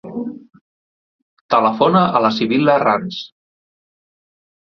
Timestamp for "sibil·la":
2.39-2.79